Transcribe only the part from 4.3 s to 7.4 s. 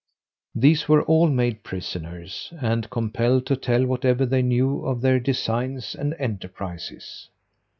knew of their designs and enterprises.